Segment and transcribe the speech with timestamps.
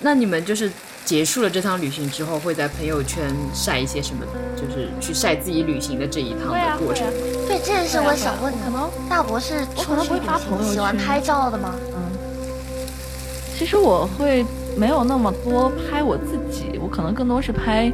[0.00, 0.70] 那你们就是
[1.04, 4.24] 结束了这趟旅行之后，会在朋友圈晒一些什么？
[4.56, 7.06] 就是去晒自己旅行的这一趟的过程。
[7.46, 8.58] 对，这也是我想问的。
[8.64, 11.74] 可能大博是出去旅行喜欢拍照的吗？
[11.94, 12.10] 嗯，
[13.58, 14.44] 其实我会
[14.76, 17.92] 没有那么多拍我自己，我可能更多是拍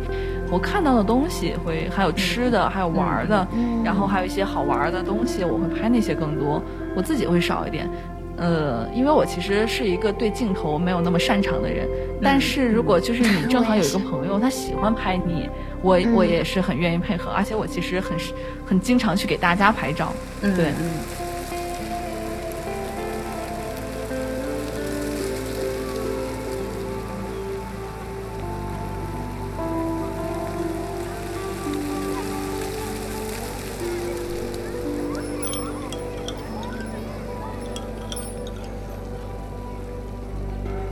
[0.50, 3.46] 我看到的东西，会还有吃的，还有玩的，
[3.84, 6.62] 然后还有一些好玩的东西，我会拍那些更多。
[6.94, 7.88] 我自己会少一点。
[8.36, 11.88] 呃，因为我其实是一个对镜头没有那么擅长的人，
[12.22, 15.48] 但是如果就是你正好有一个朋友，他喜欢拍你，
[15.82, 18.16] 我我也是很愿意配合，而且我其实很
[18.66, 20.72] 很经常去给大家拍照，对。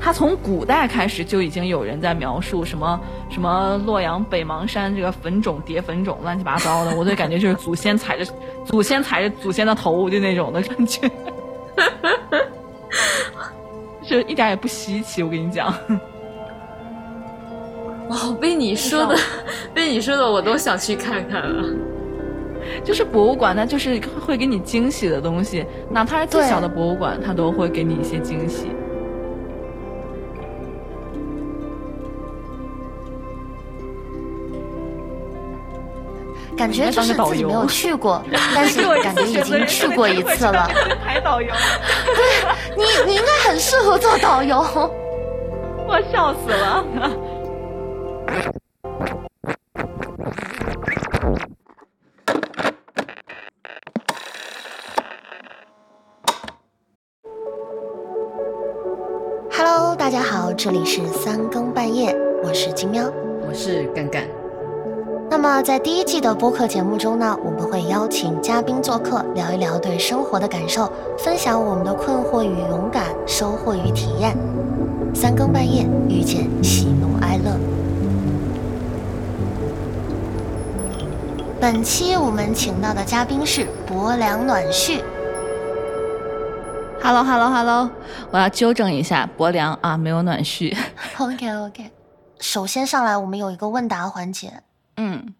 [0.05, 8.31] 他从古代开始就已经有人在描述什么什么洛阳北邙山这个坟冢叠坟冢乱七八糟的，我就感觉就是祖先踩着
[8.67, 11.11] 祖先踩着祖先的头就那种的感觉，
[14.07, 15.23] 就一点也不稀奇。
[15.23, 15.73] 我跟你讲，
[18.11, 19.17] 哇，被你说的
[19.73, 21.65] 被你说的我都想去看看了。
[22.85, 28.67] 就是博物馆，它就是会给你惊喜的东西，哪怕是最小的博物馆，它都会给你一些惊喜。
[36.65, 40.67] 感觉就是自己没有去过， 但是感觉已经去过一次了。
[41.05, 41.49] 排导游，
[42.07, 44.61] 对你，你应该很适合做导游。
[45.87, 46.83] 我笑死了。
[65.45, 74.35] 么在第一季的播客节目中呢，我们会邀请嘉宾做客，聊一聊对生活的感受，分享我们的困惑与勇敢，收获与体验。
[75.15, 77.59] 三更半夜遇见喜怒哀乐。
[81.61, 85.05] 本期我们请到的嘉宾是薄凉暖旭。
[87.03, 87.91] Hello Hello Hello，
[88.31, 90.75] 我要纠正一下，薄凉啊，没有暖絮。
[91.21, 91.91] OK OK，
[92.41, 94.51] 首先上来我们有一个问答环节。
[94.97, 95.35] 嗯，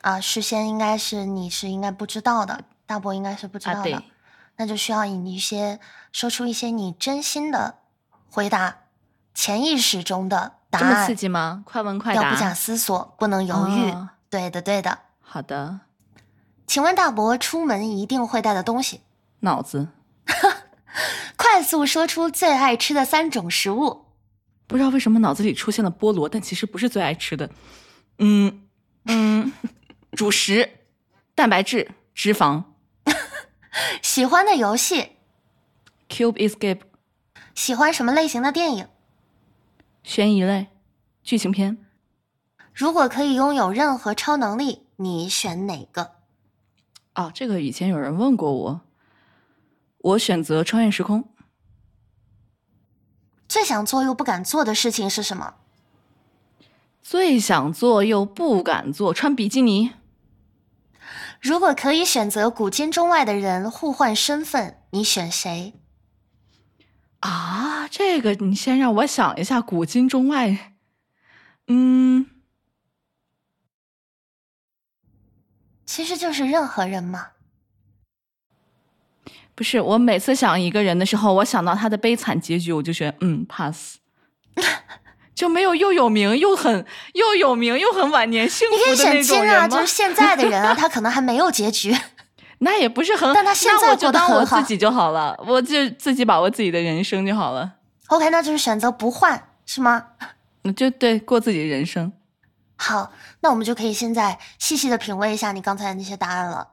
[0.00, 4.02] 啊，事先应该是你是应该不知道的，大伯应该是不知道的，
[4.56, 5.78] 那就需要你一些
[6.12, 7.78] 说出一些你真心的
[8.30, 8.78] 回答，
[9.34, 10.88] 潜意识中的答案。
[10.88, 11.62] 这么刺激吗？
[11.66, 13.94] 快问快答，要不假思索，不能犹豫。
[14.28, 14.98] 对的，对的。
[15.20, 15.80] 好的，
[16.66, 19.00] 请问大伯出门一定会带的东西？
[19.40, 19.88] 脑子。
[21.36, 24.06] 快速说出最爱吃的三种食物。
[24.66, 27.50] 不知道为什么脑子里出现了菠萝，但其实不是最爱吃的。
[28.18, 28.66] 嗯
[29.04, 29.52] 嗯，
[30.12, 30.70] 主食、
[31.34, 32.64] 蛋白质、脂肪。
[34.02, 35.16] 喜欢的游戏
[36.08, 36.80] ，Cube Escape。
[37.54, 38.88] 喜欢什么类型的电影？
[40.02, 40.68] 悬疑类、
[41.22, 41.78] 剧情片。
[42.72, 46.16] 如果可以拥有任何超能力，你选哪个？
[47.14, 48.80] 哦，这个以前有人问过我，
[49.98, 51.28] 我选择穿越时空。
[53.48, 55.54] 最想做又不敢做的事情是什么？
[57.04, 59.92] 最想做又不敢做，穿比基尼。
[61.38, 65.74] 如果可以选择古今中外的人互换身份，你选谁？
[67.20, 70.72] 啊，这个你先让我想一下，古今中外，
[71.68, 72.26] 嗯，
[75.84, 77.32] 其实就是任何人嘛。
[79.54, 83.98] 不是，我每次想一个人的时候，我想到他的悲惨结局，我就觉得嗯，pass。
[85.34, 89.68] 就没有又有名又很又有名又很晚年幸福的那种人吗？
[89.68, 91.96] 就是现在的人啊， 他可能还没有结局，
[92.58, 94.56] 那也不是很，但他现在过得很好。
[94.56, 97.72] 我自己就好了，我就自己把握自己的人生就好了。
[98.08, 100.06] OK，那就是选择不换是吗？
[100.62, 102.12] 那就对，过自己的人生。
[102.76, 106.68] 好，那我们就可以现在细细的品味一下你刚才的那些答案了。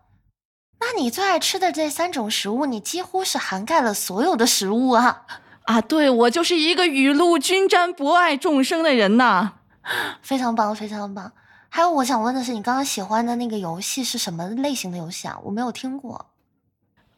[0.80, 5.26] 那你最爱吃的这三种食物，你几乎是涵盖了所有的食物啊。
[5.64, 9.52] 啊，对我就是一个雨露均沾、博爱众生的人呐，
[10.22, 11.32] 非常棒，非常棒。
[11.70, 15.40] 还有，我想问的是，你刚刚喜欢的那个游戏是什么类型的游戏啊？
[15.44, 16.26] 我没有听过。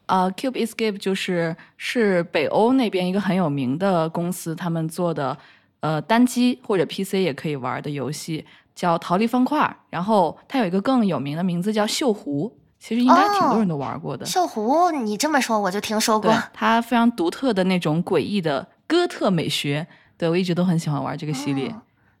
[0.06, 5.36] 啊，Cube Escape 就是是北欧那边一个很有名的公司他们做的，
[5.80, 8.44] 呃，单机或者 PC 也可以玩的游戏，
[8.74, 9.76] 叫逃离方块。
[9.88, 12.54] 然后它有一个更有名的名字叫锈湖。
[12.86, 14.26] 其实应该挺多人都玩过的。
[14.26, 16.30] 锈湖，你这么说我就听说过。
[16.52, 19.86] 它非常独特的那种诡异的哥特美学，
[20.18, 20.28] 对。
[20.28, 21.74] 我一直都很喜欢玩这个系列。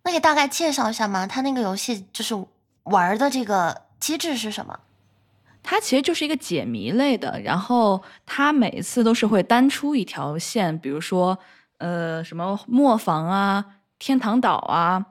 [0.04, 1.26] 那给大概介绍一下吗？
[1.26, 2.34] 它那个游戏就是
[2.84, 4.80] 玩的这个机制是什么？
[5.62, 11.38] 它其实就是一个解谜类的，然后它每一次都是会单出一条线，比如说
[11.76, 13.62] 呃什么磨坊啊、
[13.98, 15.04] 天堂岛啊，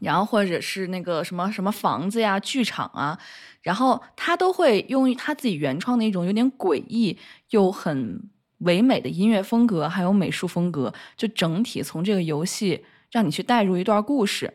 [0.00, 3.16] 然后或者是那个什么什么房子呀、剧场啊，
[3.66, 7.18] 然后他都会用他自己原创的一种有点诡异
[7.50, 8.22] 又很
[8.58, 14.54] 唯美的音乐风格，还有美术风格，就整体从这个游戏让你去带入一段故事，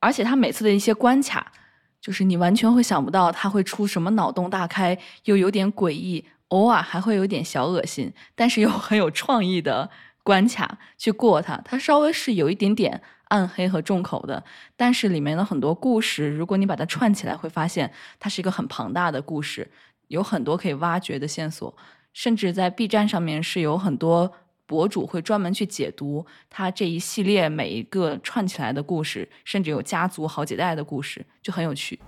[0.00, 1.52] 而且他每次的一些关卡。
[2.00, 9.90] 就是你完全会想不到他会出什么脑洞大开又有点诡异，偶尔还会有点小恶心，但是又很有创意的
[10.22, 11.60] 关卡去过它。
[11.66, 14.42] 它稍微是有一点点暗黑和重口的，
[14.76, 19.70] 但是里面的很多故事，如果你把它串起来，会发现它是一个很庞大的故事，
[20.08, 21.74] 有很多可以挖掘的线索，
[22.12, 24.32] 甚至在 B 站上面是有很多。
[24.68, 31.98] 博主会专门去解读它这一系列每一个串起来的故事，甚至有家族好几代的故事，就很有趣。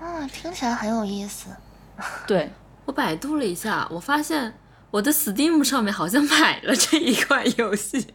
[0.00, 1.50] 啊，听起来很有意思。
[2.26, 2.48] 对
[2.86, 4.54] 我百度了一下，我发现
[4.90, 8.14] 我的 Steam 上面好像买了这一款游戏。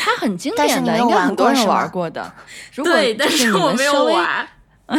[0.00, 2.32] 它很经典的，应该很多人玩过的。
[2.76, 4.48] 对，但是我没有玩。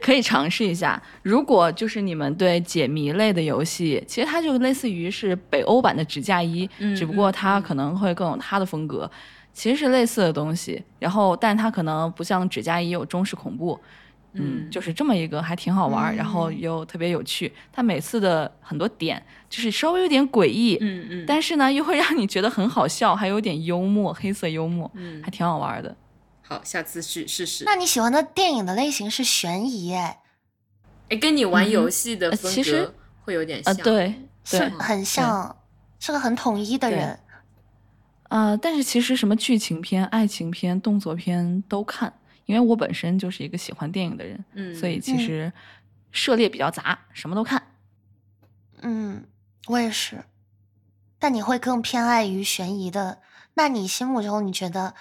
[0.00, 1.00] 可以尝试一下。
[1.22, 9.10] 如果就是你们对解谜类的游戏，其实它就类似于是北欧版的纸嫁衣，只不过它可能会更有它的风格，
[9.52, 10.82] 其实是类似的东西。
[10.98, 13.78] 然后，但它可能不像指甲衣有中式恐怖，
[14.34, 17.52] 嗯，就是这么一个还挺好玩，然后又特别有趣。
[17.72, 25.94] 它每次的很多点就是稍微有点诡异，嗯嗯，但是呢又会让你觉得很好笑，还有点幽默，黑色幽默，嗯，还挺好玩的。
[26.40, 27.64] 好，下次去试试。
[27.64, 30.20] 那你喜欢的电影的类型是悬疑，哎，
[31.10, 32.94] 哎，跟你玩游戏的风格
[33.24, 34.14] 会有点像，对，
[34.44, 35.56] 是很像，
[36.00, 37.18] 是个很统一的人。
[38.28, 42.10] 啊，但是其实什么剧情片、爱情片、动作片都看，
[42.46, 45.52] 因为我本身就是一个喜欢电影的人，嗯，所以其实
[46.10, 47.62] 涉猎比较杂，什么都看。
[48.80, 49.24] 嗯，
[49.66, 50.24] 我也是。
[51.18, 53.20] 但你会更偏爱于悬疑的？
[53.54, 54.94] 那你心目中你觉得？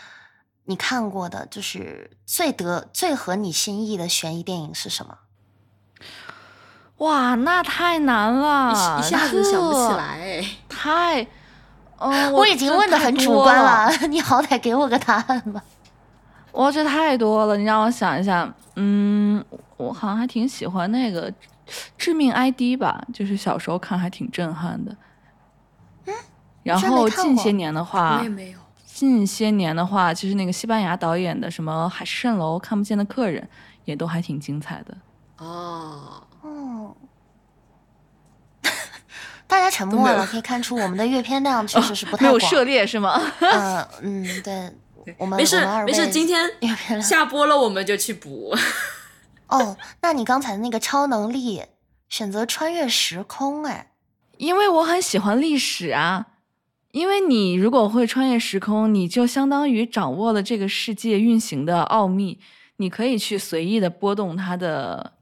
[0.65, 5.17] 你看过的就是最得最合你心意的悬疑电影是什么？
[6.97, 10.45] 哇，那太难了，一下子想不起来。
[10.69, 11.27] 太，
[11.97, 15.63] 嗯，我已经问的很主观了， 你好歹给我个答案吧。
[16.53, 18.53] 哇，这太多了，你让我想一下。
[18.75, 19.43] 嗯，
[19.77, 21.31] 我好像还挺喜欢那个
[21.97, 24.95] 《致命 ID》吧，就是小时候看还挺震撼的。
[26.05, 26.13] 嗯，
[26.63, 28.59] 然后近些年的话，我也没有。
[28.85, 33.41] 近些年的话，其实那个西班牙导演的什么《海市蜃楼》《看不见的客人》
[33.85, 34.95] 也都还挺精彩的。
[35.37, 36.95] 哦哦，
[39.47, 43.19] 大家沉默了，可以看出我们的阅片量确实是不太没有涉猎是吗？
[43.39, 44.71] 嗯嗯，对，
[45.17, 46.49] 我们没事没事，今天
[47.01, 48.55] 下播了我们就去补。
[49.47, 51.61] 哦，那你刚才那个超能力
[52.09, 53.91] 选择穿越时空，哎，
[54.37, 56.27] 因为我很喜欢历史啊。
[56.91, 62.37] 因为你如果会穿越时空，你就相当于掌握了这个世界运行的奥秘，
[62.77, 65.13] 你可以去随意的波动它的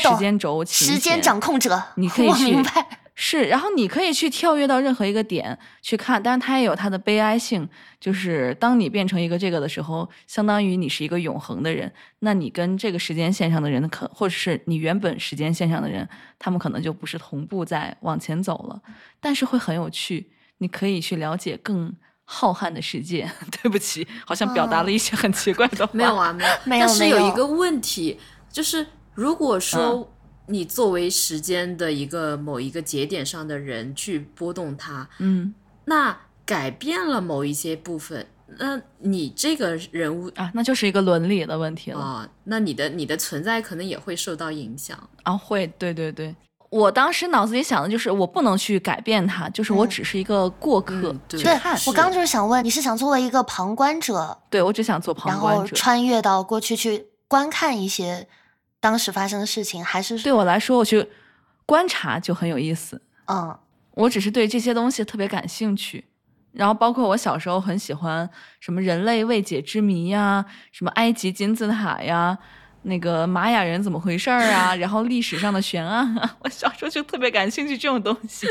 [0.00, 0.64] 时间轴。
[0.64, 7.68] 时间掌控者，你可以去明白是，然后你可以去跳跃到任何一个点去看，但是它也有它的悲哀性，
[7.98, 18.80] 就是当你变成一个这个的时候，相当于你是一个永恒的人，那你跟这个时间线上的人可，或者是你原本时间线上的人，他们可能就不是同步在往前走了，
[19.18, 20.30] 但是会很有趣。
[20.58, 21.92] 你可以去了解更
[22.24, 23.28] 浩瀚的世界。
[23.60, 25.90] 对不起，好像表达了一些很奇怪的话。
[25.94, 26.32] 没有啊，
[26.64, 26.86] 没有。
[26.86, 28.16] 但是有一个问题，
[28.48, 30.08] 就是如果说
[30.48, 38.26] 你作为时间的一个某一个节点上的人去波动它，嗯，那改变了某一些部分，
[38.58, 42.28] 那你这个人物啊，那就是一个伦理的问题了啊。
[42.44, 45.36] 那你的你的存在可能也会受到影响啊。
[45.36, 46.34] 会，对对对。
[46.70, 51.78] 我当时脑子里想的就是，我不能去改变它，就是我只是一个过客去看。
[51.86, 54.36] 我刚就是想问，你是想作为一个旁观者？
[54.50, 58.28] 对，我只想做旁观者，然后穿越到过去去观看一些
[58.80, 61.06] 当时发生的事情，还是对我来说，我去
[61.66, 63.00] 观察就很有意思。
[63.26, 63.58] 嗯，
[63.92, 66.04] 我只是对这些东西特别感兴趣，
[66.52, 68.28] 然后包括我小时候很喜欢
[68.60, 72.38] 什么人类未解之谜呀，什么埃及金字塔呀。
[72.82, 74.74] 那个玛雅人怎么回事儿啊？
[74.78, 78.46] 然后历史上的悬案啊， 我小时候就特别感兴趣这种东西。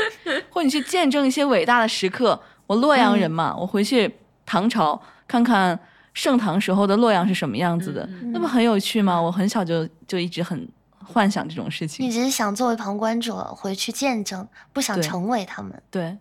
[0.50, 5.76] 或你去见证一些伟大的时刻，我洛阳人嘛，我回去唐朝看看
[6.18, 9.22] 盛唐时候的洛阳是什么样子的，那不很有趣吗？
[9.22, 12.04] 我很小就就一直很幻想这种事情。
[12.04, 15.80] 你只是想作为旁观者回去见证，不想成为他们。
[15.92, 16.18] 对。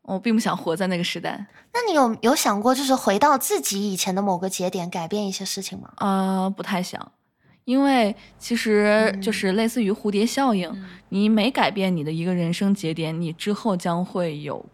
[0.00, 1.46] 我并不想活在那个时代。
[1.72, 5.90] 那你有有想过，就是回到自己以前的某个节点，改变一些事情吗？
[5.96, 7.12] 呃，不太想，
[7.64, 10.70] 因为其实就是类似于蝴蝶效应，
[11.10, 14.64] 你每改变你的一个人生节点，你之后将会有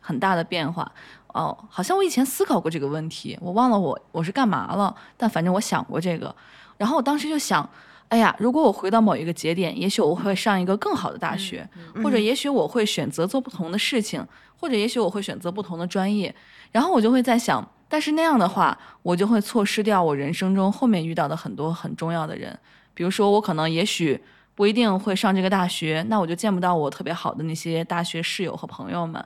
[0.00, 0.92] 很大的变化。
[1.34, 6.34] 哦，好像我以前思考过这个问题，我忘了我我是干嘛了，但反正我想过这个。
[6.76, 7.68] 然后我当时就想。
[8.10, 11.68] 哎呀，如果我回到某一个节点，也许我会上一个更好的大学，
[12.02, 16.34] 或者也许我会选择做不同的事情，或者也许我会选择不同的专业。
[16.72, 22.58] 然后我就会在想，但是那样的话，我就会错失掉我人生中后面遇到的很多很重要的人。
[22.94, 24.18] 比如说，我可能也许
[24.54, 29.22] 不一定会上这个大学，那我就见不到我特别好的那些大学室友和朋友们。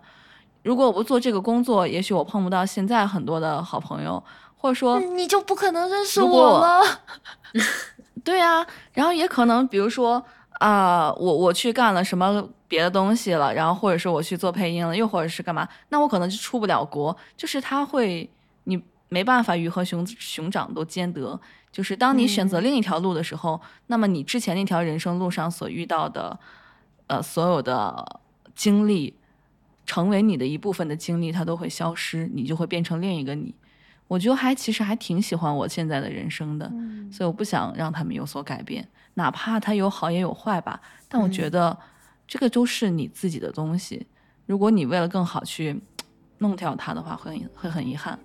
[0.63, 4.23] 如果我不做这个工作，也许我碰不到现在很多的好朋友，
[4.57, 6.81] 或者说你就不可能认识我了。
[8.25, 10.25] 对啊，然后也可能，比如说
[10.61, 17.17] 啊，我我去干了什么别的东西了，然后或者是我去做配音了，又或者是干嘛，那我可能就出不了国。
[17.37, 18.31] 就是他会，
[18.65, 21.39] 你没办法鱼和熊熊掌都兼得。
[21.73, 26.39] 就是当你选择另一条路的时候，那么你之前那条人生路上所遇到的，
[27.09, 28.21] 呃，所有的
[28.55, 29.19] 经历，
[29.85, 33.55] 成为你的一部分的经历，它都会消失，你就会变成另一个你。
[34.09, 36.71] 我觉得还其实还挺喜欢我现在的人生的，
[37.11, 40.81] 所以我不想让他们有所改变，哪怕它有好也有坏吧。
[41.09, 41.79] 但我觉得
[42.27, 44.07] 这个都是你自己的东西，
[44.45, 45.81] 如果你为了更好去
[46.39, 48.19] 弄掉它的话，会会很遗憾。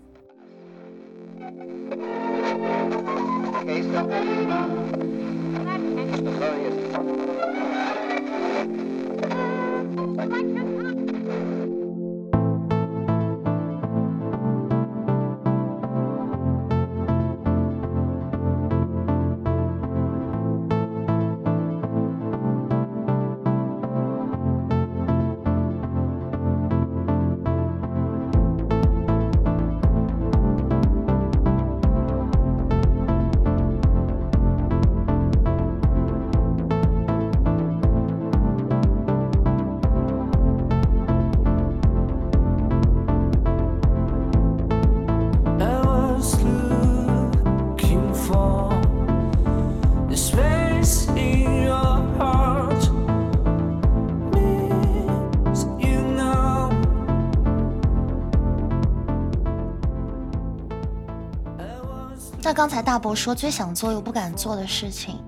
[62.58, 65.20] 刚才大伯说最想做又不敢做的事情，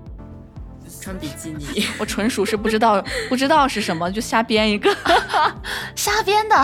[1.00, 1.86] 穿比基尼。
[1.96, 4.92] 我纯属是不知道，不知道是什么，就瞎编一个，
[5.94, 6.56] 瞎编的。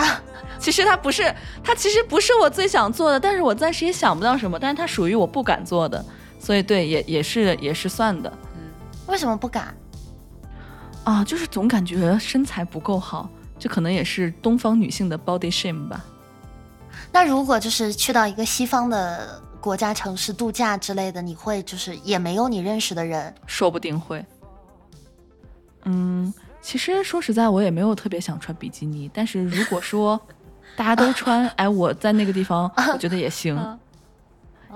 [0.59, 1.33] 其实它不是，
[1.63, 6.03] 它其实不是我最想做的，但是我暂时也想不到什么，但是它属于我不敢做的，
[6.37, 8.29] 所以对，也也是也是算的。
[8.57, 8.63] 嗯，
[9.07, 9.73] 为什么不敢？
[11.05, 16.03] 啊，就是总感觉身材不够好，这可能也是东方女性的 body shame 吧。
[17.13, 19.41] 那如果就是去到一个西方的。
[19.67, 24.25] 国家城市度假之类的，你会就是也没有你认识的人，说不定会。
[25.83, 30.17] 嗯，其实说实在，我也没有特别想穿比基尼，但是如果说
[30.77, 33.77] 大家都穿，哎，我在那个地方， 我觉得也行。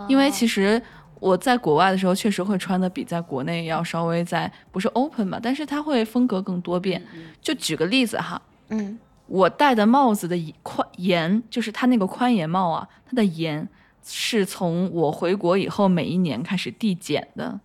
[0.09, 0.81] 因为其实
[1.21, 7.01] 我在国外的时候，确实会穿的比在国内要稍微在不是 open 吧，但是它会风格更多变。
[7.41, 13.65] 就举个例子哈，嗯，我戴的帽子的宽檐，就是它那个宽檐帽啊，它的檐。
[14.05, 17.59] 是从我回国以后每一年开始递减的，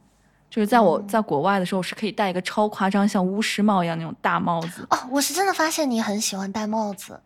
[0.50, 4.98] 就是在我在国外的时候是可以戴一个超夸张像巫师帽一样那种大帽子哦。
[5.10, 7.20] 我是真的发现你很喜欢戴帽子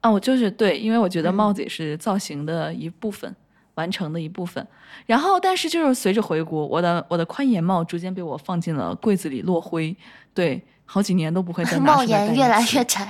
[0.00, 3.34] 啊，我就是对，因为我觉得帽子也是造型的一部分，
[3.74, 4.64] 完成的一部分。
[5.06, 9.96] 然后，但是就是随着回国，我的我的宽檐帽逐渐被我放进了柜子里落灰，
[10.32, 13.08] 对，好几年都不会再 帽檐越来越窄。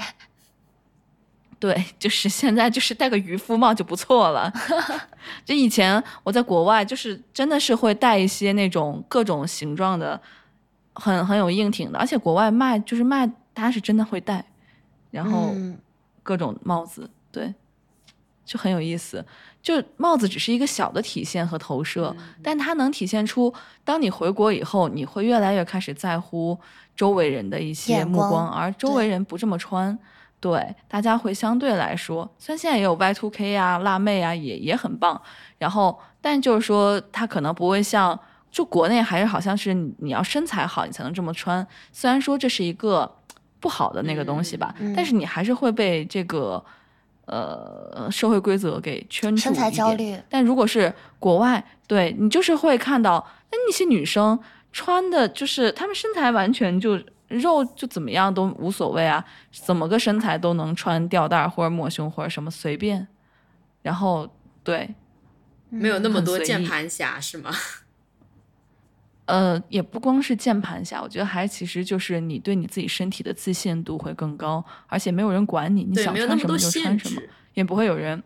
[1.59, 4.53] 对，就是现在，就是戴个渔夫帽就不错了。
[5.43, 10.21] 就以前我在国外，就是真的是会戴一些那种各种形状的，
[10.93, 11.99] 很很有硬挺的。
[11.99, 14.45] 而且国外卖就是卖，他是真的会戴，
[15.11, 15.55] 然后
[16.23, 17.55] 各种帽子，对，
[18.45, 19.25] 就很有意思。
[19.63, 26.57] 就帽子只是一个小的体现和投射，但它能体现出，当你回国以后，你会越来越开始在乎
[26.95, 29.99] 周围人的一些目光，而周围人不这么穿。
[30.39, 35.21] 对，大家会相对来说，虽然现在也有 Y Two K 啊、辣妹啊，也也很棒。
[35.59, 38.19] 然后，但就是说，它可能不会像
[38.51, 41.67] 就国内还是好像是你要身材好，你才能这么穿。
[41.91, 43.11] 虽然说这是一个
[43.59, 46.63] 不好的那个东西吧，但是你还是会被这个
[47.25, 50.17] 呃社会规则给圈住身材焦虑。
[50.29, 54.39] 但如果是国外，对你就是会看到，那那些女生
[54.73, 63.07] 穿的就是她们身材完全就肉就怎么样都无所谓啊，怎么个身材都能穿吊带或者抹胸或者什么随便。
[63.83, 64.29] 然后
[64.65, 64.95] 对，
[65.69, 67.51] 没有那么多键盘侠是吗？
[69.27, 77.21] 呃，也不光是键盘侠，我觉得还其实就是你对你自己身体的自信度会更高，而且没有人管你，你想穿什么就穿什么，
[77.55, 78.23] 也不会有人，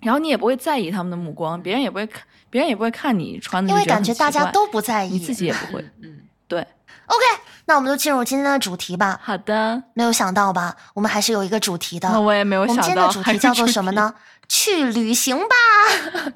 [0.00, 6.66] 然后你也不会在意他们的目光，别人也不会看，别人也不会看你穿的，因为感觉大家都不在意，你自己也不会，嗯，对
[7.06, 7.24] ，OK，
[7.64, 9.18] 那我们就进入今天的主题吧。
[9.22, 10.76] 好的，没有想到吧？
[10.94, 12.82] 我们还是有一个主题的，那我也没有想到。
[12.82, 14.14] 我们今天的主题叫做什么呢？
[14.48, 15.54] 去旅行吧，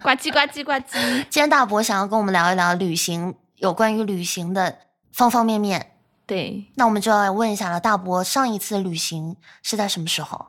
[0.03, 0.99] 呱唧呱唧呱唧。
[1.29, 3.35] 今天大伯想要跟我们聊一聊旅行。
[3.57, 4.79] 有关于旅行的
[5.13, 5.93] 方方面面，
[6.27, 7.79] 对，那我们就要来问一下了。
[7.79, 10.47] 大伯上一次旅行是在什么时候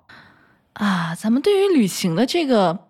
[0.76, 1.14] 啊？
[1.14, 2.88] 咱们对于旅行的这个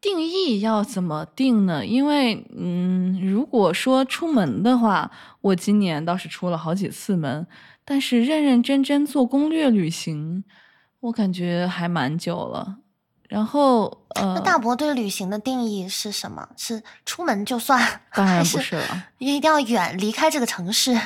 [0.00, 1.84] 定义要怎么定呢？
[1.84, 5.10] 因为，嗯，如果说出门的话，
[5.42, 7.46] 我今年倒是出了好几次门，
[7.84, 10.44] 但是认认真真做攻略旅行，
[11.00, 12.78] 我感觉还蛮久了。
[13.28, 16.48] 然后，呃，那大伯对旅行的定义是什么？
[16.56, 17.78] 是出门就算？
[18.14, 20.98] 当然不是了，一定要远离开这个城市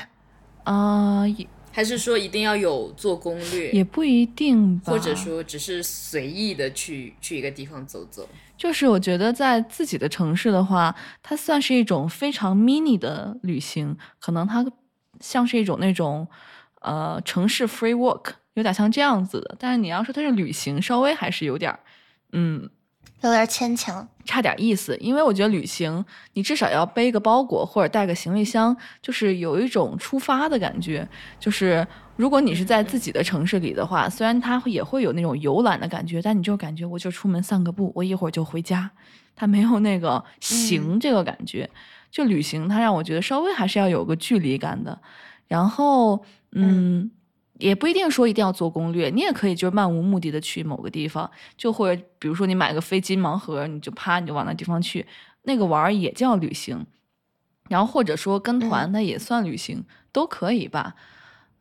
[0.63, 1.25] 啊？
[1.73, 3.73] 还是说一定要有做攻略？
[3.73, 4.93] 也不一定吧。
[4.93, 8.29] 或者说只是随意的去去一个地方走走？
[8.57, 14.65] 就是我觉得在自己的城市的话，它算是一种非常 mini 的旅行，可能它
[15.21, 16.27] 像是一种那种
[16.81, 19.57] 呃城市 free walk，有点像这样子的。
[19.59, 21.81] 但是你要说它是旅行，稍微还是有点儿。
[22.33, 22.69] 嗯，
[23.29, 24.97] 有点牵强，差点意思。
[24.99, 26.05] 因为我觉得旅行，
[26.35, 31.09] 你至少要背个包裹或者带个行李箱，就是有一种出发的感觉。
[31.39, 38.91] 就是如果你是在自己的城市里的话，虽然它也会有那种游览的感觉，但你就感觉我就出门散个步，我一会儿就回家，
[39.35, 41.69] 它没有那个行这个感觉。
[42.11, 45.01] 就旅行，它让我觉得稍微还是要有个距离感的。
[45.49, 47.11] 然后，嗯。
[47.59, 55.07] 也不一定说一定要做攻略，你也可以就是漫无目的的去某个地方，就或者比如说你买个飞机盲盒，你就啪你就往那地方去，
[55.43, 56.87] 那个玩也叫旅行。
[57.69, 60.95] 然后或者说跟团，那也算旅行，都可以吧。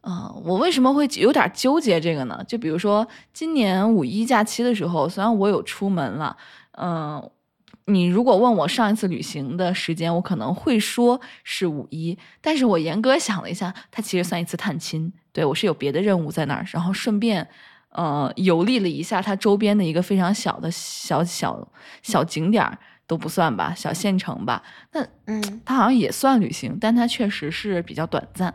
[0.01, 2.43] 啊，我为什么会有点纠结这个呢？
[2.47, 6.37] 就比如说今年五一假期的时候，虽然我有出门了，
[6.73, 7.29] 嗯。
[7.87, 15.11] 你如果问我上一次旅行的时间，我可能会说是五一，但是我严格想了一下，它其实算一次探亲。
[15.33, 17.45] 对我是有别的任务在那儿，然后顺便，
[17.89, 21.67] 呃，游历了一下它周边的一个非常小的小小
[22.01, 24.63] 小景点儿都不算吧，小县城吧。
[24.93, 28.53] 那嗯，它好像也算旅行，但它确实是比较短暂。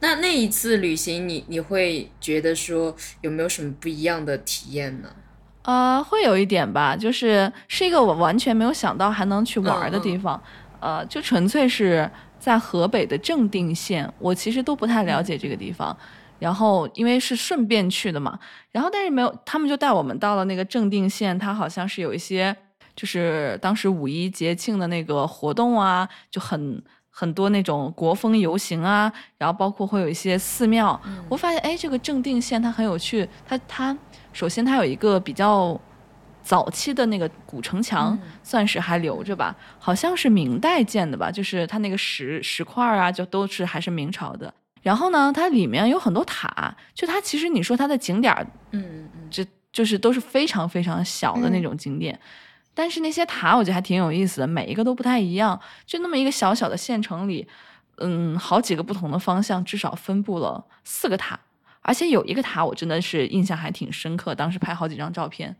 [0.00, 5.08] 那那一次旅行，你你会觉得说有没有什么不一样的体验呢？
[5.62, 10.40] 呃，会有一点吧，就是是一个我完全没有想到还能去玩的地方，
[10.80, 12.08] 呃，就纯粹是
[12.38, 15.96] 在河北的正定县，我其实都不太了解这个地方，
[16.38, 18.38] 然后因为是顺便去的嘛，
[18.70, 22.54] 然后但是没有，他们就带我们到了那个正定县，它好像是有一些，
[22.94, 33.96] 就是当时五一节庆的那个活动啊，就很很多那种国风游行啊，然后包括会有一些寺庙，我发现哎，这个正定县它很有趣，它它。
[34.32, 35.80] 首先，它有一个比较
[36.42, 44.52] 早期的那个古城墙，算是还留着吧，好像是明代建的吧，就是它那个石石块啊，就都是还是明朝的。
[44.86, 52.16] 然后呢，它里面有很多塔，就它其实你说它的景点儿，嗯嗯，这就是都是非常非常小的那种景点，
[52.72, 57.48] 但是那些塔我觉得还挺有意思的，每一个都不太一样，就那么一个小小的县城里，
[57.96, 61.36] 嗯，好几个不同的方向，至少分布了四个塔。
[61.82, 65.56] 而且有一个塔，我真的是印象还挺深刻，当时拍好几张照片。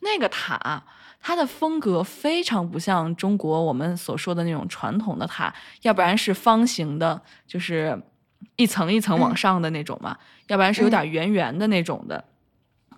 [0.00, 0.82] 那个塔，
[1.20, 8.02] 它的风格非常不像中国我们所说的那种传统的塔，要不然是方形的，就是
[8.56, 10.16] 一层一层往上的那种嘛，
[10.48, 12.24] 要不然是有点圆圆的那种的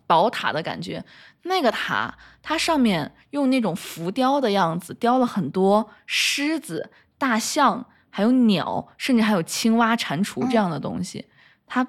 [0.07, 1.05] 宝塔的感觉。
[1.43, 11.27] 那个塔，它上面用那种浮雕的样子雕了很多狮子、大象，还有鸟，甚至还有青蛙、蟾蜍这样的东西，
[11.67, 11.87] 它。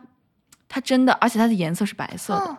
[0.75, 2.57] 它真的，而且它的颜色是白色的。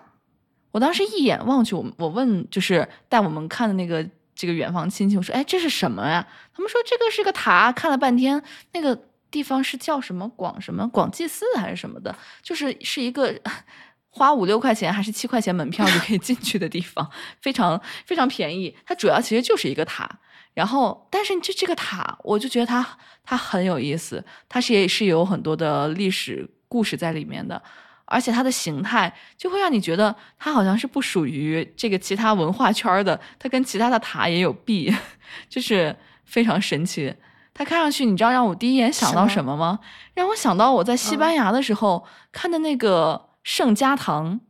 [0.70, 8.96] 我当时一眼望去，我我问就是带我们看的那个这个远房亲戚，我说：“哎，这是什么呀？”他们说：“这个是个塔。”看了半天，那个
[9.34, 13.34] 地方是叫什么广什么广济寺还是什么的，就是是一个
[14.10, 17.10] 花五六块钱还是七块钱门票就可以进去的地方，
[17.42, 18.72] 非常非常便宜。
[18.86, 20.08] 它主要其实就是一个塔，
[20.54, 22.86] 然后但是这这个塔，我就觉得它
[23.24, 27.60] 它很有意思，它是也是有很多的历史故事在里面的。
[28.06, 34.94] 而且它的形态就会让你觉得它好像是不属于这个其他文化圈的，它跟其他的塔也有弊，
[35.48, 37.12] 就是非常神奇。
[37.54, 39.78] 它看上去，你知道让我第一眼想到什么吗？
[40.12, 44.40] 让我想到我在西班牙的时候看的那个圣家堂。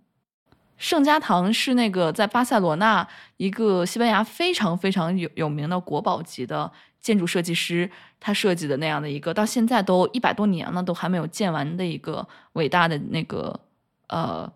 [0.77, 7.89] 圣家堂是那个在巴塞罗那一个西班牙非常非常有有名的国宝级的建筑设计师，
[8.19, 13.59] 他设计的那样的一个，到现在都一百多年了，都还没有建完的一个伟大的那个
[14.09, 14.51] 呃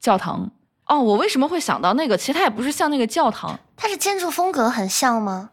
[0.00, 0.50] 教堂。
[0.86, 2.16] 哦，我为什么会想到那个？
[2.16, 5.50] 其实它也不是像那个教堂，它是建筑风格很像吗？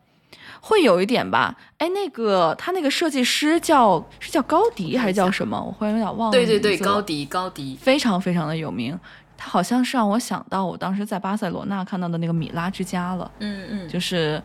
[0.61, 1.55] 会有一点吧。
[1.77, 5.57] 哎，那个他那个设计师叫是叫高迪还是叫什么？
[5.57, 6.31] 我忽然有点忘了。
[6.31, 8.97] 对对对，高迪，高迪非常非常的有名。
[9.37, 13.31] 他好像是让我想到我当时在巴塞罗那看到的那个米拉之家了。
[13.39, 14.41] 嗯嗯，就是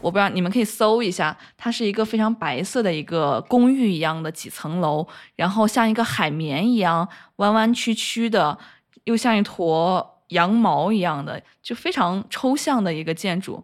[0.00, 8.58] 我不知道你们可以搜一下，它是一个非常白色的一个公寓一样的几层楼，然后像一个海绵一样弯弯曲曲的，
[9.04, 13.62] 又像一坨羊毛一样的，就非常抽象的一个建筑。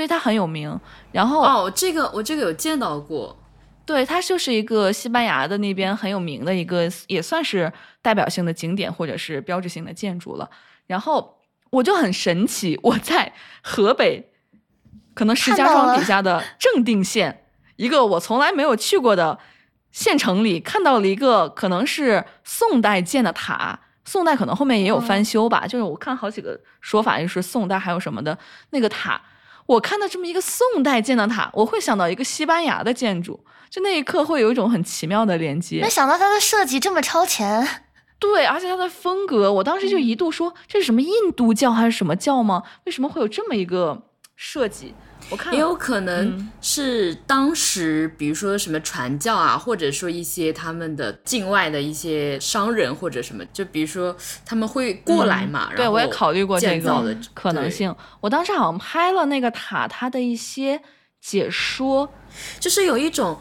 [0.00, 0.80] 对，它很有名。
[1.12, 3.36] 然后哦，这个我这个有见到过。
[3.84, 10.48] 对，它就是一个西班牙的那边很有名的一个，也算是代表性的景点或者是标志性的建筑了。
[10.86, 13.30] 然后我就很神奇，我在
[13.62, 14.32] 河北，
[15.12, 17.44] 可能石家庄底下的 正定县，
[17.76, 19.38] 一个我从来没有去过的
[19.92, 23.78] 县城里，看到了一个可能是宋代建的塔。
[24.06, 28.38] 宋代可能后面也有翻修吧，就是我看好几个说法，就是宋代还有什么的
[28.70, 29.20] 那个塔。
[29.70, 33.38] 我看到这么一个宋代建的塔，我会想到一个西班牙的建筑。
[33.68, 37.64] 就那一刻会有一种很奇妙的连接，没想到它的设计这么超前，
[38.18, 42.64] 对，而且它的风格，我当时就一度说这是什么印度教还是什么教吗？
[42.84, 44.92] 为什么会有这么一个设计？
[45.30, 54.14] 我看也有可能是当时，比如说什么传教啊，或者说一些他们的境外的一些商人或者什么，就比如说
[54.44, 55.70] 他们会过来嘛。
[55.76, 57.94] 对，我也考虑过这个可能性。
[58.20, 60.82] 我当时好像拍了那个塔，它的一些
[61.20, 62.12] 解说，
[62.58, 63.38] 就是有一种。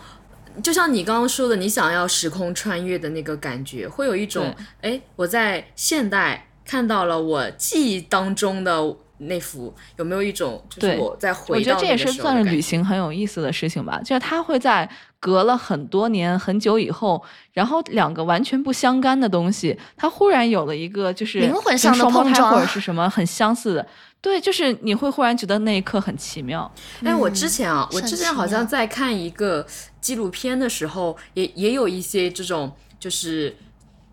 [0.63, 11.57] 就像你刚刚说的，你想要时空穿越的那个感觉，会有一种哎，我在现代看到了我记忆当中的那幅，有没有一种就是我在回？
[11.57, 17.21] 我觉得这也是算是旅行很有意思的事情吧，就是它会在隔了很多年很久以后，
[17.53, 23.87] 然后两个完全不相干的东西，它忽然有了一个就是灵魂上的碰撞，或者是什么很相似的。
[24.21, 26.69] 对，就是你会忽然觉得那一刻很奇妙。
[27.03, 29.65] 哎，我之前啊，我之前好像在看一个
[30.01, 33.55] 纪录片的时候，也也有一些这种，就是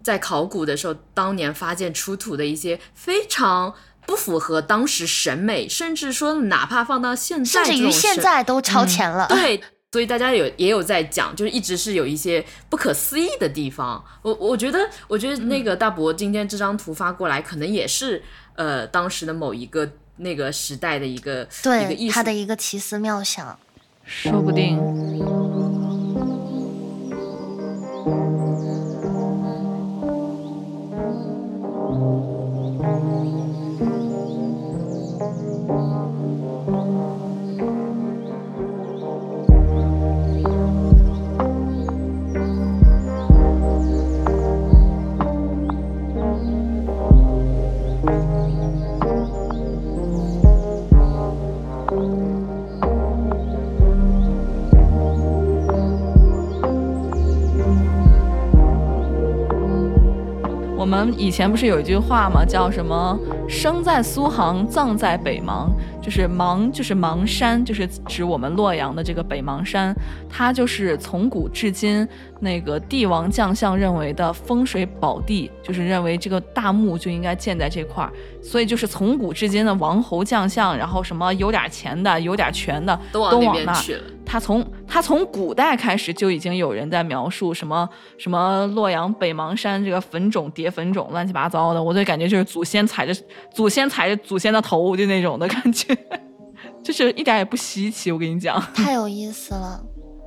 [0.04, 3.74] 在考古的时候，当年发现出土的一些非常
[4.06, 9.26] 不符合当时审美，甚至说哪怕放到现在，甚至于现在都超前了。
[9.28, 9.60] 对，
[9.92, 14.02] 所以大家有也有在讲，就是一直是有一些不可思议的地方。
[14.22, 18.22] 我我觉得，我觉得那个大伯今天这张图发过来，可能也是。
[18.56, 23.58] 呃，当时的某一个那个时代的一个一个艺术，他的一个奇思妙想，
[24.06, 24.78] 说不定。
[61.04, 62.44] 们以前不是有一句话吗？
[62.44, 65.68] 叫什么“生在苏杭，葬在北邙”，
[66.02, 69.94] 就是邙，就是邙山，就是指我们洛阳的这个北邙山。
[70.30, 72.06] 它就是从古至今
[72.40, 78.10] 那个帝王将相认为的风水宝地，就是认为这个大墓就应该建在这块儿。
[78.42, 84.02] 所以就是从古至今的王侯将相，然后什么有点钱的、有点权的，都往那边去了。
[84.26, 93.14] 他从他从古代开始就已经有人在描述什么什么洛阳北邙山这个坟冢叠坟冢乱七八糟的，我就感觉就是祖先踩着
[93.54, 95.96] 祖先踩着祖先的头就那种的感觉，
[96.82, 98.10] 就是一点也不稀奇。
[98.10, 99.80] 我跟你讲，太有意思了，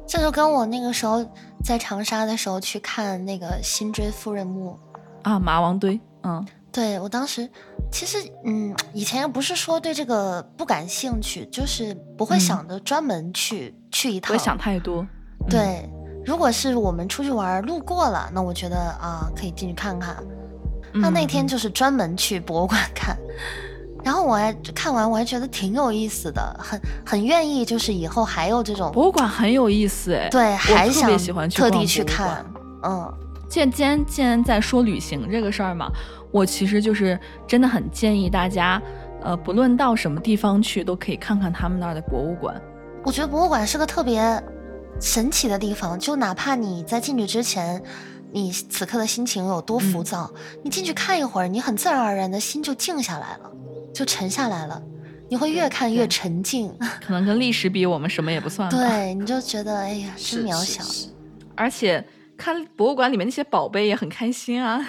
[0.08, 1.24] 这就跟我那个时候
[1.64, 4.80] 在长沙的时候去看那个辛追夫人墓
[5.24, 6.46] 啊，马王堆，嗯。
[6.72, 7.50] 对我当时，
[7.92, 14.34] 其实嗯，以前也不是说对这个不感兴趣，就是不会想着专门去去一趟。
[14.34, 15.06] 不会想太多。
[15.50, 15.90] 对，
[16.26, 20.16] 如果是我们出去玩路过了，那我觉得啊，可以进去看看。
[20.94, 23.18] 那那天就是专门去博物馆看，
[24.04, 30.30] 然后我还看完，我还觉得挺有意思的，很很愿意，就是以后还有这种博物馆很有意思哎。
[30.30, 32.46] 对，还想喜欢特地去看。
[32.84, 33.14] 嗯，
[33.50, 35.92] 既然既然在说旅行这个事儿嘛。
[36.32, 38.80] 我其实就是真的很建议大家，
[39.24, 42.54] 呃，不论到什么地方去，都可以看看他们那儿的博物馆。
[43.04, 44.22] 我觉得博物馆是个特别
[45.00, 47.82] 神奇的地方，就哪怕你在进去之前，
[48.32, 50.32] 你此刻的心情有多浮躁，
[50.64, 53.52] 你进去看一会儿，你很自然而然的心就静下来了，
[53.94, 54.82] 就沉下来了。
[55.30, 58.70] 你会越看越沉静， 可能跟历史比，我们什么也不算。
[58.70, 60.84] 对，你就觉得哎呀，真渺小。
[61.56, 62.06] 而且
[62.38, 64.86] 看博物馆里面那些宝贝也很开心啊。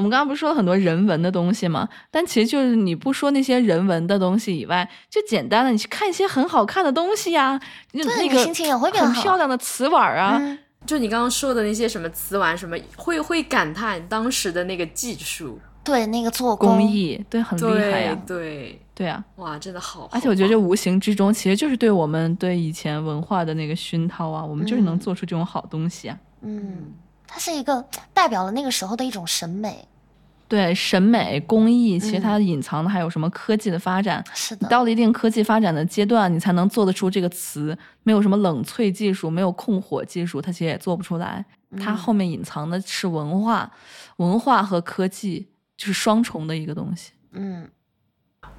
[0.00, 1.86] 我们刚刚不是说了很多人文的东西吗？
[2.10, 7.60] 但其实就是你不说那些人文的东西以外，就简单的你去看一些很好看的东西呀，
[7.92, 15.60] 就那个心情也会变很漂亮的瓷碗啊，就你刚刚说的那些什么瓷碗，什么会会感叹当时的那个技术。
[15.82, 20.06] 对那个做工艺，对很厉害呀，对对啊，哇，真的好！
[20.12, 26.18] 而且我觉得这无形之中，其实就是对我们对以前文化的那个熏陶啊，我们就是能做出这种好东西啊。
[26.42, 26.92] 嗯，
[27.26, 27.82] 它是一个
[28.12, 29.88] 代表了那个时候的一种审美，
[30.50, 34.22] 对审美工艺，其实它隐藏的还有什么科技的发展？
[34.34, 37.74] 是的，到了一定科技发展的阶段，你才能做得出这个词。
[38.02, 41.42] 没有什么冷萃技术，没有控火技术，它其实也做不出来。
[41.78, 43.70] 它后面隐藏的是文化，
[44.16, 45.46] 文化和科技。
[45.80, 47.66] 就是双重的一个东西，嗯，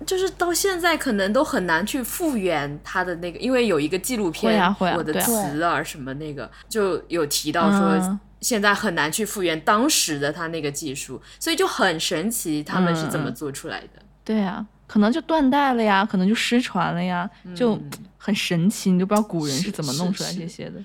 [0.08, 4.60] 就是到现在可能都很难去复原它的那个，因为有一个纪录片
[4.97, 14.01] 《我的词啊》什么那个就有提到说，现在很难去复原当时的他那个技术，所以就很神奇他们是怎么做出来的。
[14.23, 17.80] 对啊，可能就断代了呀，可能就失传了呀，就
[18.17, 20.84] 很神奇，你都不知道古人是怎么弄出来这些的。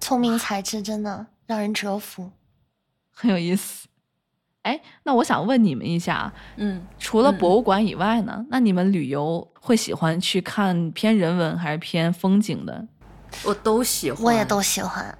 [0.00, 2.30] 聪明才智真的让人折服，
[3.12, 3.88] 很有意思。
[4.62, 12.86] 哎，那我想问你们一下，嗯，除了博物馆以外呢，那你们旅游会喜欢去看偏人文还是偏风景的？
[13.44, 15.18] 我都喜欢，我也都喜欢。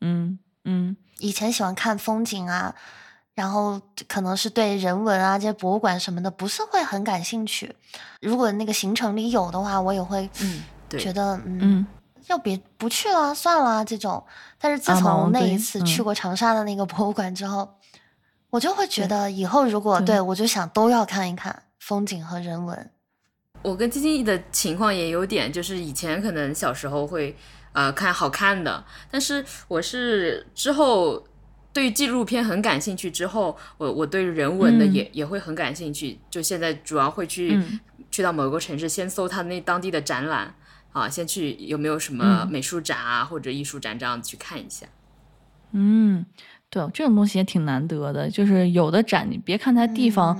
[0.00, 2.74] 嗯嗯，以前喜欢看风景啊，
[3.34, 7.74] 然后可能是对人文啊这些博物馆什么的不是会很感兴趣。
[8.20, 11.86] 如果那个行程里有的话，我也会嗯觉得嗯，
[12.26, 14.24] 要别不去了算了这种。
[14.58, 17.68] 但是自从那一次去过长沙的那个博物馆之后。
[18.50, 22.90] 我就会觉得以后如果对我就想都要看一看风景和人文。
[23.62, 27.36] 我跟金金的情况也有点，就是以前可能小时候会
[27.74, 31.22] 呃看好看的，但是我是之后
[31.74, 36.18] 对纪录片很感兴趣，之后我我对人文的也也会很感兴趣。
[36.30, 37.60] 就现在主要会去
[38.10, 40.54] 去到某个城市，先搜他那当地的展览
[40.92, 44.86] 啊，先去有没有什么美术展啊或者艺术展这样子去看一下。
[45.72, 46.24] 嗯。
[46.70, 48.28] 对，这种东西也挺难得的。
[48.28, 50.36] 就是有的展，你别看它地方，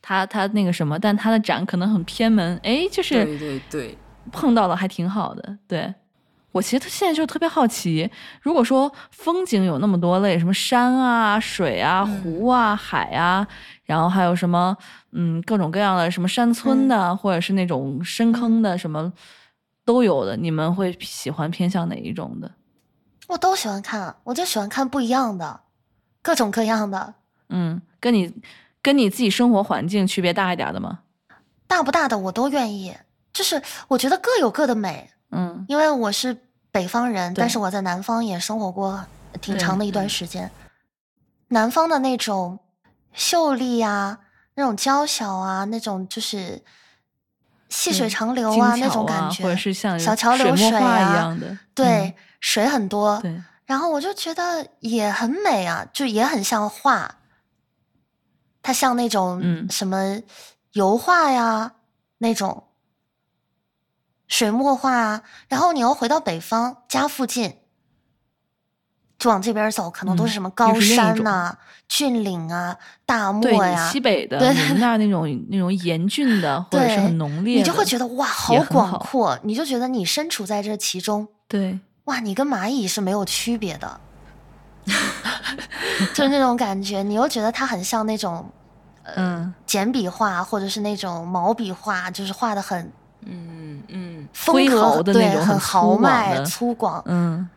[0.00, 2.58] 它它那个什么，但它的展可能很偏门。
[2.62, 3.98] 哎，就是对对对，
[4.32, 5.58] 碰到了还挺好的。
[5.68, 5.92] 对
[6.56, 13.46] 我其实现在就特别好奇，如果说风景有那么多类，什么山啊、水啊、湖啊、海啊，
[13.84, 14.74] 然后还有什么
[15.12, 19.12] 嗯各种各样的什么山村的，或者是那种深坑的，什么
[19.84, 22.50] 都有的，你们会喜欢偏向哪一种的？
[23.26, 25.60] 我都喜欢看，我就喜欢看不一样的。
[26.22, 27.14] 各种各样的，
[27.50, 28.32] 嗯，跟你
[28.80, 31.00] 跟你自己生活环境区别大一点的吗？
[31.66, 32.96] 大不大的我都愿意，
[33.32, 36.36] 就是我觉得各有各的美，嗯，因为我是
[36.76, 39.02] 北方人，但是我在南方也生活过
[39.40, 40.50] 挺长的一段时间，
[41.48, 42.58] 南方的那种
[43.14, 44.18] 秀丽呀，
[44.56, 46.62] 那种娇小啊，那种就是
[47.70, 53.18] 细水长流啊那种感觉，或者是像小桥流水啊一样的，对，水很多，
[53.64, 57.16] 然后我就觉得也很美啊，就也很像画，
[58.62, 60.20] 它像那种什么
[60.72, 61.72] 油画呀，
[62.18, 62.64] 那种
[64.28, 65.22] 水墨画啊。
[65.48, 67.56] 然后你又回到北方家附近，
[69.18, 71.56] 就往这边走，可能都是什么高山呐、
[71.88, 73.90] 峻岭啊、大漠呀。
[73.90, 81.26] 西北的你们那儿那种那种严峻的，或者是很浓烈，你就会觉得哇，好广阔，你就觉得你身处在这其中。
[81.48, 81.78] 对。
[82.04, 84.00] 哇，你跟蚂蚁是没有区别的，
[86.14, 87.02] 就是那种感觉。
[87.02, 88.48] 你又觉得它很像那种，
[89.16, 93.55] 嗯，简笔画或者是那种毛笔画，就是画的很，嗯
[94.26, 97.48] 嗯，风格对，很豪迈粗犷，嗯，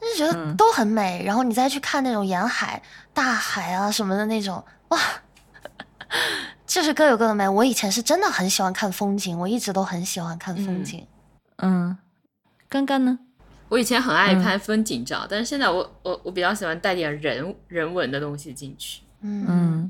[0.00, 1.22] 就觉得都很美。
[1.24, 4.98] 然后你再去看那种沿海、大海啊什么的那种，哇，
[6.66, 7.48] 就是各有各的美。
[7.48, 11.06] 我以前是真的很喜欢看风景，我一直都很喜欢看风景。
[11.58, 11.96] 嗯，
[12.68, 13.18] 刚刚呢？
[13.68, 19.02] 我以前很爱拍风景照，但是现在我我我比较喜欢带点人人文的东西进去。
[19.20, 19.88] 嗯，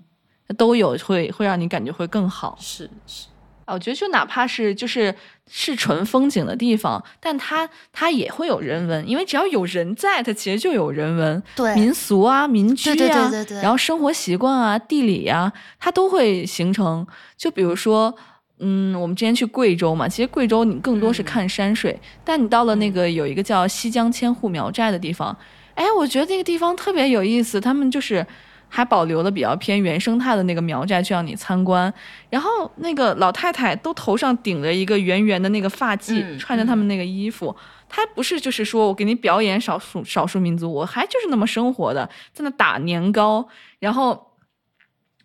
[0.59, 2.59] 都有会会让你感觉会更好。
[2.61, 3.29] 是是，
[3.71, 5.15] 啊，我觉得就哪怕是就是
[5.49, 11.43] 是纯风景的地方，但它它也会有人文，因为只要有人在，它其实就有人文。
[11.55, 17.07] 对，民俗啊，民居啊，对对对对，然后生活习惯啊，地理啊，它都会形成。
[17.37, 18.15] 就比如说。
[18.63, 25.35] 嗯，我们之前去贵州嘛，其实贵州你更多是看山水，但你到了那个有一个叫西江千户苗寨的地方，
[25.75, 28.27] 哎，我觉得那个地方特别有意思，他们就是
[28.71, 31.93] 还保留了比较偏原生态的那个苗寨去让你参观，
[32.31, 37.55] 然后那个老太太都头上顶着一个圆圆的那个发髻，穿着他们那个衣服，
[37.89, 43.47] 她不是就是说我给你表演少数少数民族，我还就是那么生活的，在那打年糕，
[43.81, 44.30] 然后。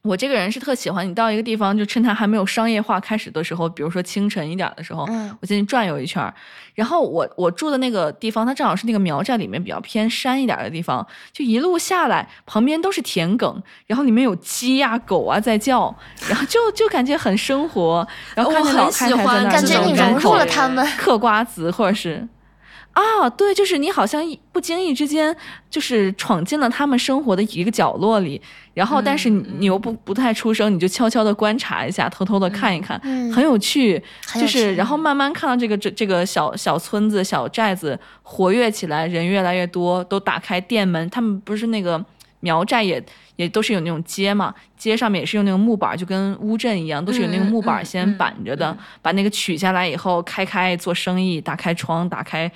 [0.05, 5.03] 我这个人是特喜欢你到一个地方，就趁它还没有商业化开始的时候，比如说清晨一点的时候，
[5.41, 6.31] 我进去转悠一圈。
[6.75, 15.93] 然后我我住的那个地方，它正好是那个苗寨里面比较偏山一点的地方，就一路下来，旁边都是田埂，然后里面有鸡呀、狗啊在叫，
[16.29, 18.07] 然后就就感觉很生活。
[18.35, 22.27] 然后看见老太太在那感觉你融入了他们，嗑瓜子或者是。
[22.95, 25.35] 啊，对，就是你好像不经意之间
[25.69, 28.41] 就是闯进了他们生活的一个角落里，
[28.73, 32.97] 然后但是你又不不太出声，你就悄悄的观察一下，偷偷的看一看，
[33.33, 34.01] 很有趣。
[34.39, 41.09] 就是然后慢慢看到这个这这个小小村子小寨子活跃起来，人越来越多，都打开店门。
[41.09, 42.01] 他们不是那个
[42.39, 43.03] 苗寨也
[43.35, 52.49] 也都是有那种街嘛，街上面也是用那个木板，就跟乌镇一样，都是有那个木板先板着的，把那个取下来以后开开做生意，打开窗，打开。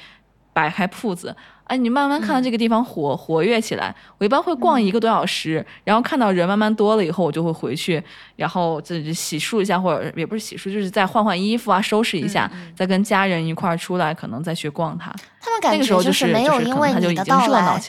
[0.59, 3.95] 摆开铺子，哎，你慢慢看到这个地方活活跃起来。
[4.17, 8.03] 我一般会逛一个多小时，然后看到人慢慢多了以后，我就会回去，
[8.35, 15.15] 然后自己洗漱一下，或者也不是洗漱，就是再换换衣服啊，收拾一下，再跟家人一块儿出来，可能再去逛它。
[15.39, 17.81] 他们感觉就是没有因为你的到来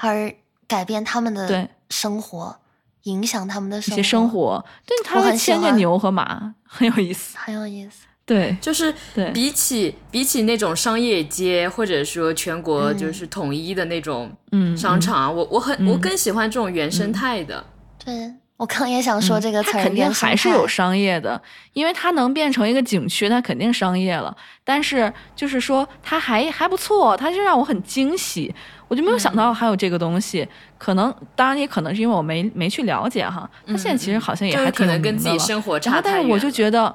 [0.00, 0.34] 而
[0.66, 2.56] 改变他们的生活，
[3.04, 4.64] 影响他们的一些生活。
[4.84, 8.06] 对，他会牵着牛和马，很有意思，很有意思。
[8.26, 8.92] 对，就是
[9.32, 14.36] 比起比起那种商业街，或者说全国就是统一的那种
[14.76, 17.64] 商场，我我很我更喜欢这种原生态的。
[18.04, 21.40] 对我刚也想说这个词儿，肯定还是有商业的，
[21.72, 24.36] 因为它能变成一个景区，它肯定商业了。
[24.64, 28.52] 但是就是说，它还还不错，它就让我很惊喜，
[28.88, 30.44] 我就没有想到还有这个东西。
[30.78, 35.78] 可能当然也可能是因为我没没去了解哈，它现在其实好像也还挺能跟自己生活。
[35.78, 36.92] 差但是我就觉得。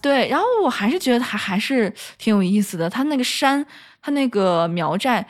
[0.00, 2.88] 对，然后我还是觉得它还是挺有意思的。
[2.88, 3.64] 它那个山，
[4.00, 5.26] 它那个苗寨，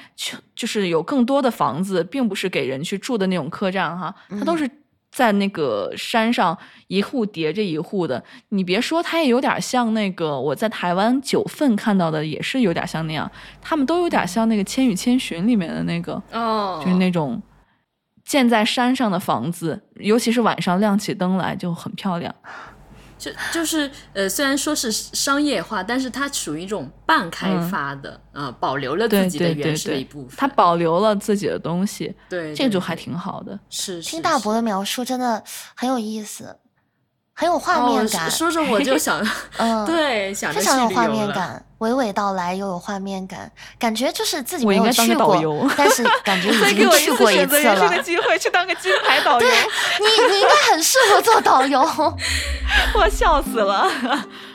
[0.54, 4.14] 就是有更多的房子，并不是给人去住的那种客栈哈。
[4.28, 4.70] 它都是
[5.10, 6.56] 在那个山上
[6.88, 8.22] 一户叠着一户的。
[8.50, 13.30] 你别说，它也有点像那个我在台湾九份看到的，也是有点像那样。
[13.62, 17.40] 他们都有点像那个《千与千寻》里面的那个，哦，就是那种
[18.26, 22.34] 建在山上的房子，尤其是晚上亮起灯来就很漂亮。
[23.18, 30.36] 就就是呃，虽然说是商业化，但是它属于一种半开发的，呃，保留了自己的原始的一部分。
[30.36, 33.58] 它保留了自己的东西，对，这就还挺好的。
[33.68, 35.42] 是听大伯的描述，真的
[35.74, 36.56] 很有意思。
[37.34, 39.24] 很有画面感，说着我就想，
[39.58, 47.88] 嗯，对，想非常有画面感，娓娓道来又有画面感，感觉就是自己没有去过，但是 感觉已经去过一次了。
[47.88, 49.48] 个机会去当个金 牌导游，对
[50.00, 51.80] 你，你应该很适合做导游。
[52.94, 53.88] 我笑死了，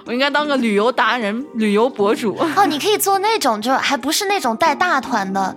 [0.05, 2.37] 我应该当个旅游达人、旅游博主。
[2.55, 5.55] 哦，你可以做那种，就还不是那种带大团的，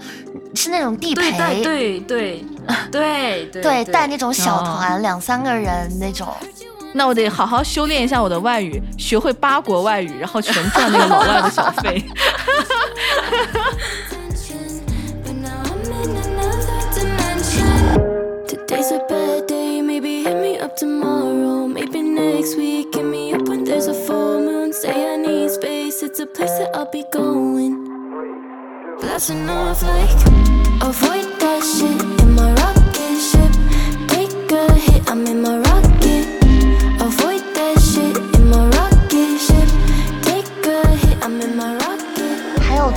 [0.54, 2.44] 是那种地陪，对对对
[2.90, 6.32] 对对，带那种小团，两三个人那种。
[6.96, 12.02] 那我得好好修炼一下我的外语，学会八国外语，然后全赚那个老外的小费。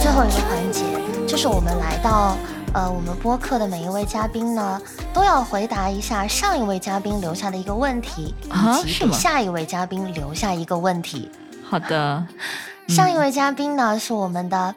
[0.01, 0.85] 最后一个环节
[1.27, 2.37] 就是我们来到，
[2.73, 4.81] 呃，我们播客的每一位嘉宾呢，
[5.13, 11.29] 都要回答一下上一位嘉宾留下的一个问题，以及给下一位嘉宾留下一个问题。
[11.63, 12.25] 好的，
[12.87, 14.73] 上一位嘉宾呢是我们的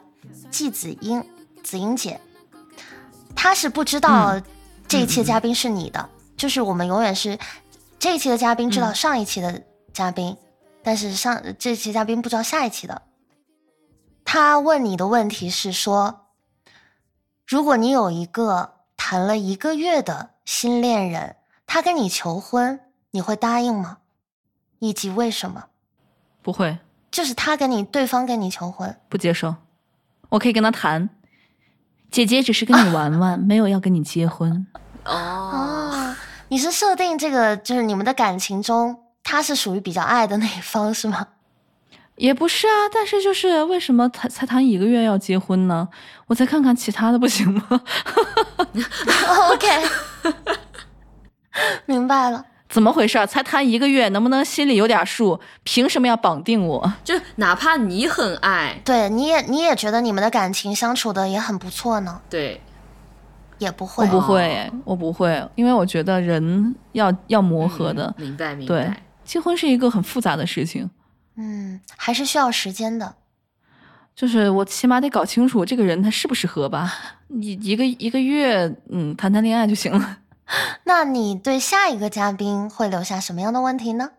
[0.51, 1.23] 季子英，
[1.63, 2.19] 子英姐，
[3.33, 4.39] 她是不知道
[4.89, 7.39] 这一期的嘉宾是你的，就是我们永远是
[7.97, 9.61] 这一期的嘉宾知道上一期的
[9.93, 10.35] 嘉宾，
[10.83, 13.01] 但是上这期嘉宾不知道下一期的。
[14.35, 16.25] 他问你的问题是说，
[17.45, 21.35] 如果你有一个谈了一个月的新恋人，
[21.67, 22.79] 他跟你求婚，
[23.11, 23.99] 你会答应吗？
[24.79, 25.65] 以及为什么？
[26.41, 26.79] 不会。
[27.11, 29.53] 就是他跟你对方跟你求婚，不接受。
[30.29, 31.11] 我可以跟他谈，
[32.09, 34.65] 姐姐只是跟你玩玩， 没有要跟你结婚。
[35.05, 36.15] 哦，
[36.47, 41.27] 你是设定这个就是你们的感情中，他是属于比较爱的那一方是吗？
[42.15, 45.87] 也不是啊，但是就是为什么才才谈一个月要结婚呢？
[46.27, 47.63] 我再看看其他的不行吗？
[49.51, 49.67] OK，
[51.85, 52.45] 明白了。
[52.69, 53.23] 怎么回事？
[53.27, 55.39] 才谈一个月，能不能心里有点数？
[55.63, 56.93] 凭什么要绑定我？
[57.03, 62.19] 就哪怕你很爱，对，你也你也觉得你们的感情相处的也很不错呢？
[62.29, 62.59] 对，
[63.59, 68.11] 也不会，我不会，我不会，因为我觉得人要要磨合的。
[68.17, 68.73] 明白，明白。
[68.75, 68.91] 对，
[69.23, 70.89] 结婚是一个很复杂的事情。
[71.35, 73.15] 嗯，还是需要时间的。
[74.15, 76.93] 就是我起码得搞清楚这个人他适不适合吧。
[77.29, 80.19] 一一个一个月，嗯，谈谈恋爱就行了。
[80.85, 84.11] 那你对下一个嘉宾会留下什么样的问题呢？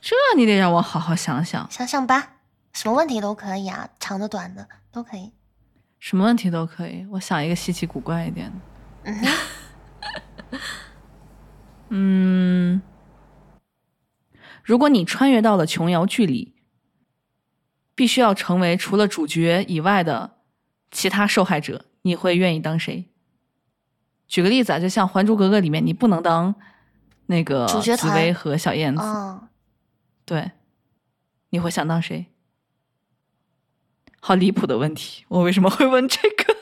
[0.00, 2.32] 这你得让我好好想想，想想吧。
[2.72, 5.32] 什么问题都可以啊，长的、短的都可以。
[5.98, 8.56] 什么问题都可以，我想一个稀奇古怪一点的。
[11.88, 12.80] 嗯，
[14.66, 16.56] 如果你穿越到了琼瑶剧里，
[17.94, 20.38] 必须要成为除了主角以外的
[20.90, 23.04] 其他受害者，你会愿意当谁？
[24.26, 26.52] 举个例子啊，就像《还珠格格》里面，你不能当
[27.26, 29.02] 那个紫薇和小燕子，
[30.24, 30.50] 对，
[31.50, 32.26] 你会想当谁？
[34.18, 36.56] 好离谱的问题，我为什么会问这个？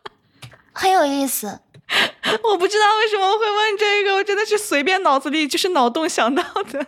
[0.72, 1.60] 很有意思，
[2.44, 6.42] 我不知道为什么会问这个，我真的是随便脑子里就是脑洞想到
[6.72, 6.86] 的。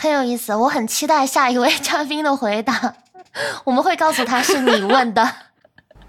[0.00, 2.94] 很有意思，我很期待下一位 嘉宾的回答，
[3.64, 5.28] 我们会告诉他是你问的。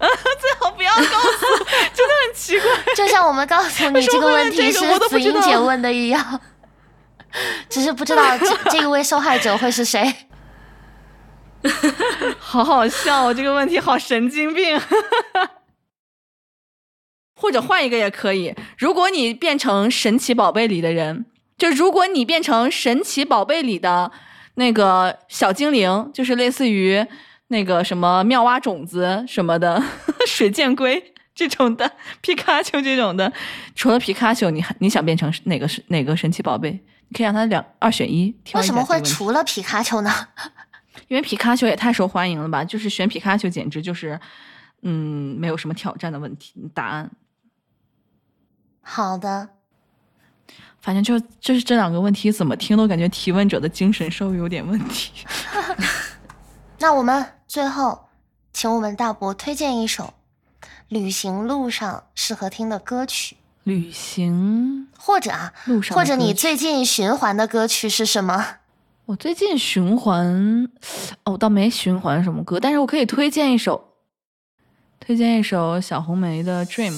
[0.00, 2.94] 最好不要告诉，真的很奇怪。
[2.94, 6.40] 就像我们告诉你这个问题是子英姐问的一样，
[7.68, 10.14] 只是不知道这 这一位受害者会是谁。
[12.38, 14.80] 好好笑，这个问题好神经病。
[17.34, 21.26] 或者换一个也可以，如果你变成神奇宝贝里的人，
[21.60, 24.10] 就如果你变成神奇宝贝里的
[24.54, 27.06] 那个小精灵，就是类似于。
[27.52, 29.82] 那个什么妙蛙种子什么的，
[30.24, 31.02] 水箭龟
[31.34, 31.90] 这种的，
[32.20, 33.32] 皮卡丘这种的，
[33.74, 36.70] 除了皮卡丘，你还你想变成哪个是哪个神奇宝贝？
[37.08, 38.32] 你可以让他两二选一。
[38.54, 40.28] 为什么会除了皮卡丘呢？
[41.08, 42.62] 因为皮卡丘也太受欢迎了吧！
[42.62, 44.20] 就是选皮卡丘，简直就是，
[44.82, 46.54] 嗯，没有什么挑战的问题。
[46.72, 47.10] 答案。
[48.80, 49.48] 好的。
[50.80, 55.12] 反正就就是这两个问题，怎么听都感觉提问者的精神稍微有点问题。
[56.78, 58.06] 那我们最后，
[58.52, 60.14] 请我们大伯推荐一首
[60.88, 63.36] 旅行路上适合听的歌曲。
[63.64, 68.46] 旅行或者啊，路上或者你最近循环的歌曲是什么？
[69.04, 70.66] 我最近循环，
[71.24, 73.92] 哦，我倒没循环什么歌，但是我可以推荐一首，
[74.98, 76.92] 推荐一首小红梅的《Dream》。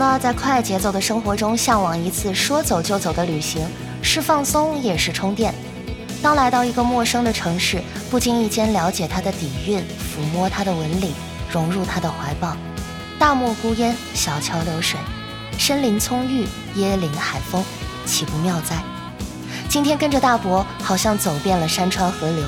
[0.00, 3.60] 呢，在快节奏的生活中向往一次说走就走的旅行，
[4.00, 5.54] 是放松也是充电。
[6.22, 11.12] 当来到一个陌生的城市，不经意间了解它的底蕴，抚摸它的纹理，
[11.52, 12.56] 融入它的怀抱。
[13.18, 14.98] 大漠孤烟，小桥流水，
[15.58, 16.46] 深林葱郁，
[16.76, 17.62] 椰林海风，
[18.06, 18.82] 岂不妙哉？
[19.68, 22.46] 今天跟着大伯，好像走遍了山川河流，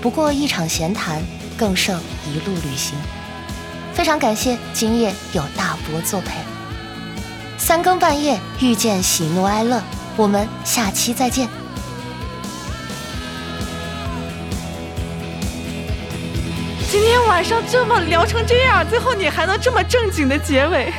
[0.00, 1.22] 不过一场闲谈，
[1.58, 2.94] 更胜一路旅行。
[3.92, 6.36] 非常感谢今夜有大伯作陪，
[7.66, 9.82] 三更半夜遇见喜怒哀乐，
[10.16, 11.48] 我们下期再见。
[16.88, 20.92] 今天晚上这么聊成这样，最后你还能这么正经的结尾？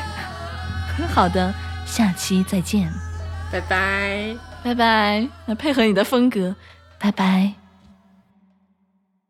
[1.16, 1.54] 好的，
[1.86, 2.92] 下期再见，
[3.50, 5.26] 拜拜，拜拜。
[5.46, 6.54] 那配合你的风格，
[7.00, 7.54] 拜拜。